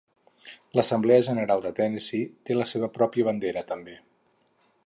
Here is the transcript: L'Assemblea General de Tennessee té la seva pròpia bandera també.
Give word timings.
L'Assemblea 0.77 1.25
General 1.27 1.61
de 1.67 1.73
Tennessee 1.81 2.31
té 2.49 2.57
la 2.59 2.69
seva 2.73 2.93
pròpia 2.99 3.29
bandera 3.31 3.67
també. 3.75 3.99